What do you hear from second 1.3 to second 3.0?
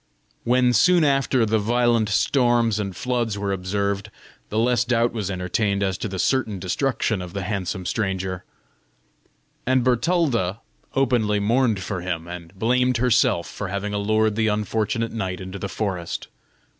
the violent storms and